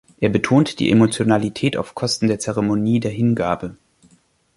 Er 0.19 0.29
betonte 0.29 0.75
die 0.75 0.89
Emotionalität 0.89 1.77
auf 1.77 1.93
Kosten 1.93 2.25
der 2.27 2.39
Zeremonie 2.39 2.99
der 2.99 3.11
Hingabe. 3.11 3.75